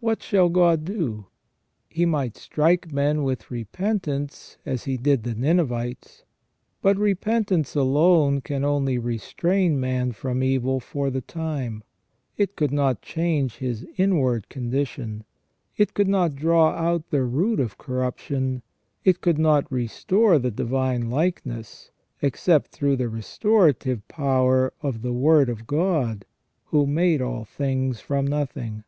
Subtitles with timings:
[0.00, 1.28] What shall God do?
[1.88, 6.24] He might strike men with repentance as He did the Ninevites,
[6.82, 11.82] but repentance alone can only restrain man from evil for the time:
[12.36, 15.24] it could not change his inward condition;
[15.78, 18.60] it could not draw out the root of corruption;
[19.04, 25.48] it could not restore the divine likeness, except through the restorative power of the Word
[25.48, 26.26] of God,
[26.66, 28.84] who made all things from nothing.